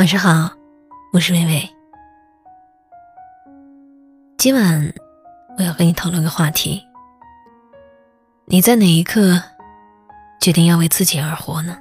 [0.00, 0.50] 晚上好，
[1.12, 1.70] 我是微微。
[4.38, 4.94] 今晚
[5.58, 6.82] 我要和你讨论个话题：
[8.46, 9.38] 你在哪一刻
[10.40, 11.76] 决定要为自己而活呢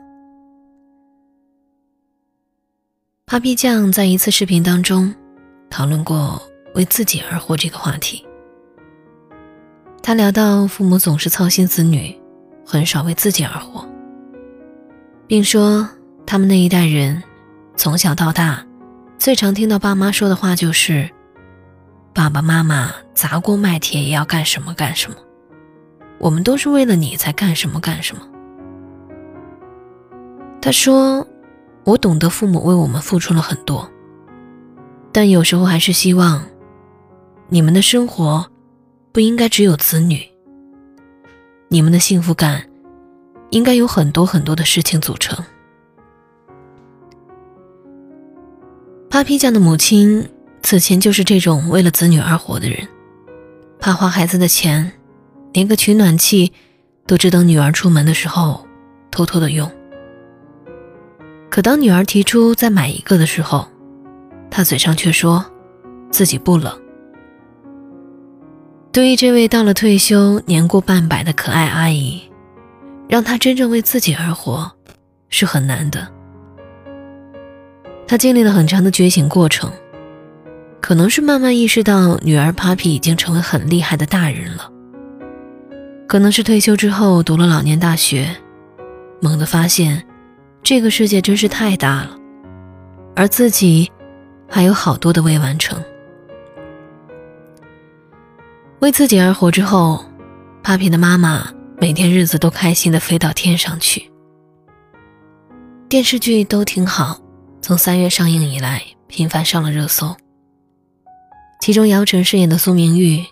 [3.26, 5.16] ？Papi 酱在一次视频当中
[5.70, 6.42] 讨论过
[6.76, 8.28] 为自己而活这个话题。
[10.04, 12.14] 他聊到父母总是操心子女，
[12.66, 13.88] 很少为自己而活，
[15.26, 15.90] 并说
[16.26, 17.24] 他们那一代人。
[17.80, 18.66] 从小到大，
[19.18, 21.10] 最常听到爸妈说的话就是
[22.14, 25.16] ：“爸爸妈妈砸锅卖铁也要干什么干什么，
[26.18, 28.22] 我们都是为了你才干什么干什么。”
[30.62, 31.26] 他说
[31.86, 33.90] ：“我懂得父母为我们付出了很多，
[35.14, 36.44] 但有时候还是希望，
[37.48, 38.46] 你们的生活
[39.14, 40.20] 不应该只有子女，
[41.70, 42.62] 你们的幸福感
[43.52, 45.42] 应该有很多很多的事情组成。”
[49.20, 50.30] Papi 酱的母亲
[50.64, 52.88] 此前就是这种为了子女而活的人，
[53.78, 54.94] 怕花孩子的钱，
[55.52, 56.54] 连个取暖器
[57.06, 58.66] 都只等女儿出门的时候
[59.12, 59.70] 偷偷的用。
[61.50, 63.68] 可当女儿提出再买一个的时候，
[64.50, 65.46] 他嘴上却说
[66.10, 66.74] 自己不冷。
[68.94, 72.22] 对于这位到了退休、年过半百的可爱阿姨，
[73.10, 74.72] 让她真正为自己而活
[75.28, 76.10] 是很难的。
[78.10, 79.72] 他经历了很长的觉醒过程，
[80.82, 84.68] 可能是慢慢意识到女儿 Papi 已经成为很厉害的大人了，
[86.08, 88.36] 可能是退休之后读了老年大学，
[89.22, 90.04] 猛地发现
[90.64, 92.18] 这个世界真是太大了，
[93.16, 93.92] 而自己
[94.50, 95.80] 还有好多的未完成。
[98.80, 100.04] 为自己而活之后
[100.64, 101.48] ，Papi 的妈妈
[101.80, 104.10] 每天日子都开心的飞到天上去，
[105.88, 107.22] 电视剧都挺好。
[107.62, 110.16] 从三月上映以来，频繁上了热搜。
[111.62, 113.24] 其中，姚晨饰演的苏明玉，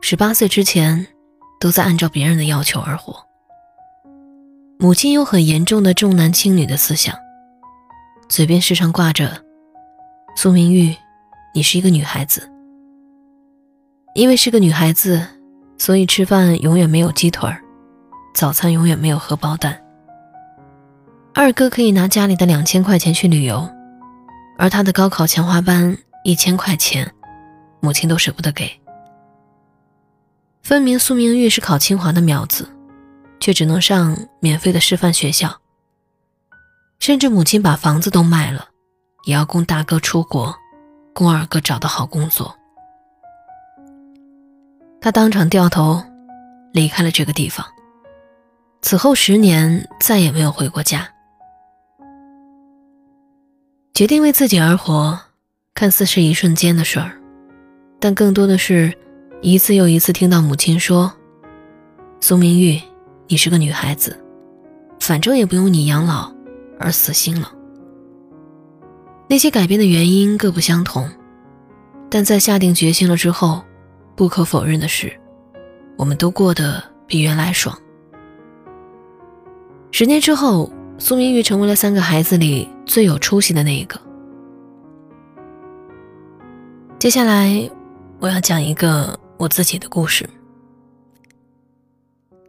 [0.00, 1.06] 十八岁之前
[1.58, 3.16] 都在按照别人的要求而活。
[4.78, 7.16] 母亲有很严重的重男轻女的思想，
[8.28, 9.42] 嘴边时常挂着
[10.36, 10.94] “苏明玉，
[11.54, 12.48] 你是一个女孩子”。
[14.14, 15.26] 因为是个女孩子，
[15.78, 17.62] 所以吃饭永远没有鸡腿儿，
[18.34, 19.81] 早餐永远没有荷包蛋。
[21.34, 23.68] 二哥可以拿家里的两千块钱去旅游，
[24.58, 27.10] 而他的高考强化班一千块钱，
[27.80, 28.70] 母亲都舍不得给。
[30.62, 32.68] 分明苏明玉是考清华的苗子，
[33.40, 35.58] 却只能上免费的师范学校。
[37.00, 38.68] 甚至母亲把房子都卖了，
[39.24, 40.54] 也要供大哥出国，
[41.14, 42.54] 供二哥找到好工作。
[45.00, 46.00] 他当场掉头，
[46.72, 47.66] 离开了这个地方。
[48.82, 51.08] 此后十年再也没有回过家。
[53.94, 55.20] 决定为自己而活，
[55.74, 57.12] 看似是一瞬间的事儿，
[58.00, 58.90] 但更多的是
[59.42, 61.12] 一次又一次听到母亲说
[62.18, 62.80] ：“苏明玉，
[63.28, 64.18] 你是个女孩子，
[64.98, 66.32] 反正也不用你养老，
[66.78, 67.52] 而死心了。”
[69.28, 71.06] 那些改变的原因各不相同，
[72.08, 73.62] 但在下定决心了之后，
[74.16, 75.12] 不可否认的是，
[75.98, 77.78] 我们都过得比原来爽。
[79.90, 80.72] 十年之后。
[81.04, 84.00] 苏明玉成为了三个孩子里最有出息的那一个。
[86.96, 87.68] 接下来，
[88.20, 90.30] 我要讲一个我自己的故事。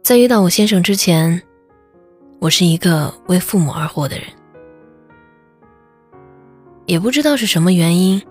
[0.04, 1.42] 在遇到我先生之前，
[2.38, 4.26] 我是一个为父母而活的人。
[6.86, 8.22] 也不知道是什么原因，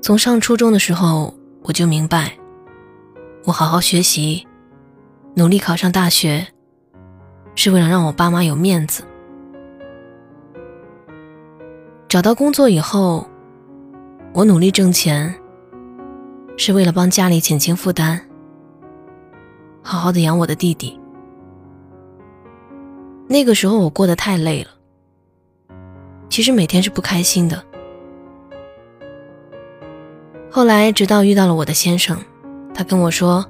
[0.00, 2.32] 从上初中的时候我就明白，
[3.42, 4.46] 我好好学习，
[5.34, 6.46] 努力考上大学。
[7.60, 9.02] 是为了让我爸妈有面子。
[12.06, 13.26] 找到工作以后，
[14.32, 15.34] 我努力挣钱，
[16.56, 18.20] 是为了帮家里减轻负担，
[19.82, 21.00] 好好的养我的弟弟。
[23.26, 24.70] 那个时候我过得太累了，
[26.28, 27.60] 其实每天是不开心的。
[30.48, 32.16] 后来直到遇到了我的先生，
[32.72, 33.44] 他跟我说：“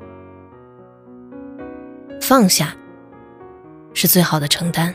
[2.23, 2.75] 放下。”
[4.01, 4.95] 是最好的承担。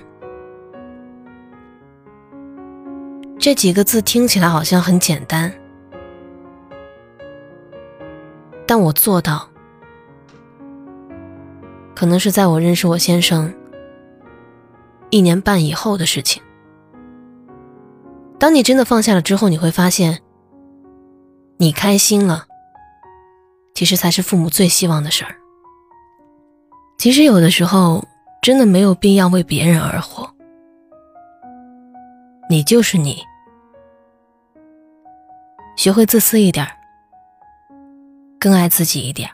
[3.37, 5.51] 这几个字听起来好像很简单，
[8.65, 9.49] 但我做到，
[11.93, 13.53] 可能是在我认识我先生
[15.09, 16.41] 一年半以后的事情。
[18.39, 20.21] 当你真的放下了之后，你会发现，
[21.57, 22.45] 你开心了，
[23.73, 25.35] 其实才是父母最希望的事儿。
[26.97, 28.01] 其实有的时候。
[28.43, 30.29] 真的没有必要为别人而活，
[32.49, 33.23] 你就是你，
[35.77, 36.67] 学会自私一点，
[38.37, 39.29] 更爱自己一点。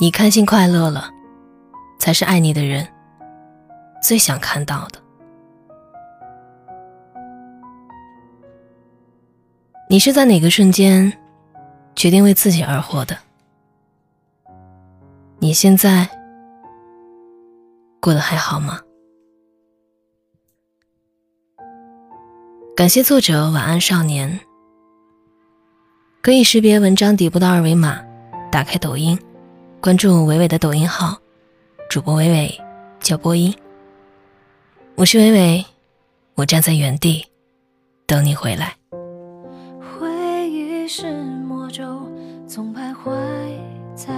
[0.00, 1.08] 你开心快乐了，
[2.00, 2.84] 才是爱你的人
[4.02, 4.98] 最想看到的。
[9.88, 11.12] 你是在哪个瞬间
[11.94, 13.16] 决定为自己而活的？
[15.38, 16.08] 你现在
[18.04, 18.78] 过得还好吗？
[22.76, 24.38] 感谢作者晚安少年。
[26.20, 28.04] 可以识别文章底部的二维码，
[28.52, 29.18] 打开抖音，
[29.80, 31.18] 关注伟伟的抖音号，
[31.88, 32.60] 主播伟伟
[33.00, 33.54] 叫播音。
[34.96, 35.64] 我是伟伟，
[36.34, 37.26] 我站在原地
[38.06, 38.76] 等你回来。
[39.80, 42.06] 回忆是魔咒，
[42.46, 43.10] 总徘徊
[43.94, 44.12] 在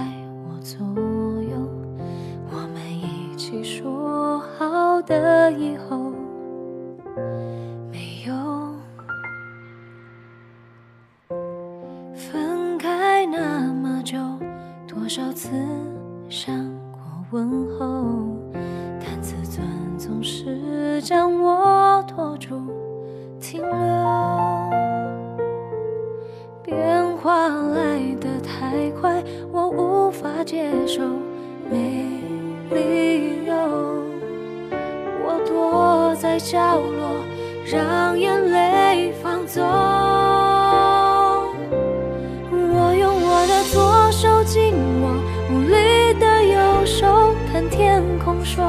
[36.39, 37.23] 角落，
[37.65, 39.63] 让眼泪放纵。
[42.51, 45.09] 我用我的左手紧握
[45.51, 48.63] 无力的右手，看天空说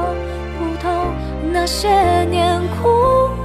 [0.58, 0.90] 不通，
[1.52, 1.88] 那些
[2.24, 2.88] 年哭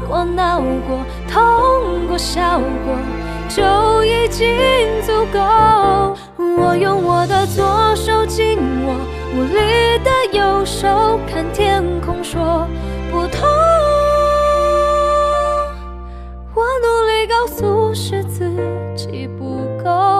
[0.07, 2.95] 过、闹过、痛过、笑过，
[3.49, 4.47] 就已经
[5.01, 6.15] 足够。
[6.57, 8.95] 我用我的左手紧握
[9.35, 12.67] 无力的右手，看天空说
[17.44, 18.50] 告诉是自
[18.95, 20.12] 己不够，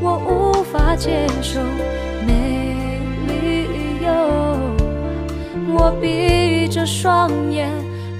[0.00, 1.60] 我无法接受
[2.26, 2.32] 没
[3.28, 3.68] 理
[4.04, 4.12] 由，
[5.72, 7.70] 我闭着双眼，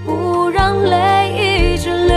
[0.05, 2.15] 不让泪一直流。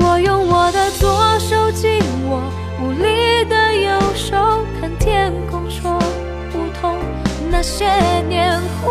[0.00, 2.42] 我用我的左手紧握
[2.82, 5.98] 无力的右手，看天空说
[6.50, 6.96] 不痛。
[7.50, 7.86] 那些
[8.28, 8.90] 年哭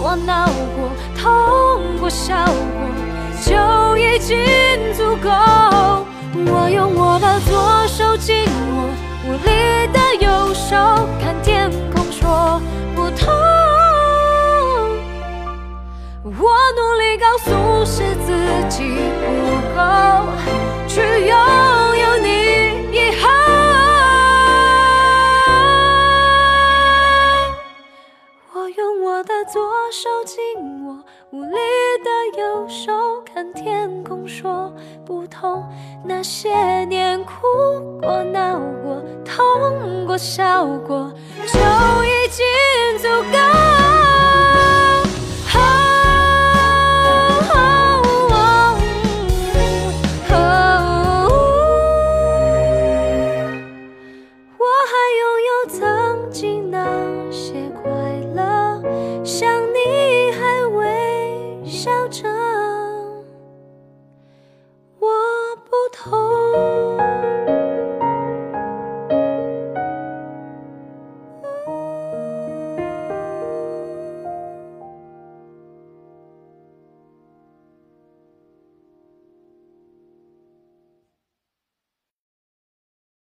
[0.00, 0.90] 过、闹过、
[1.20, 2.54] 痛过、笑过，
[3.44, 4.38] 就已经
[4.94, 5.30] 足够。
[6.34, 8.88] 我用我的左手紧握
[9.28, 10.74] 无力的右手，
[11.20, 12.58] 看天空说
[12.94, 13.28] 不痛。
[16.24, 18.32] 我努力告诉是自
[18.70, 18.82] 己
[19.20, 19.24] 不
[19.76, 19.80] 够，
[20.88, 21.36] 去拥
[21.98, 22.28] 有你
[22.96, 23.28] 以后。
[28.54, 29.60] 我用我的左
[29.90, 30.38] 手紧
[30.86, 30.98] 握
[31.30, 31.58] 无力
[32.02, 34.72] 的右手，看天空说
[35.04, 35.64] 不痛。
[36.04, 37.32] 那些年哭
[38.00, 41.12] 过、闹过、痛过、笑过，
[41.48, 41.58] 就
[42.04, 42.44] 已经
[42.98, 43.91] 足够。